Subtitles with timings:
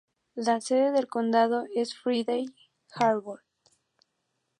[0.33, 2.47] La sede del condado es Friday
[2.95, 3.43] Harbor.